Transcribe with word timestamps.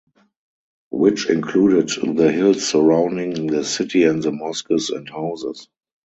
Which 0.89 1.29
included 1.29 1.89
the 2.17 2.31
hills 2.31 2.67
surrounding 2.67 3.45
the 3.45 3.63
city 3.63 4.05
and 4.05 4.23
the 4.23 4.31
mosques 4.31 4.89
and 4.89 5.07
houses. 5.07 5.67